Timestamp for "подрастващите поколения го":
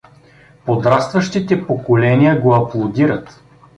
0.65-2.53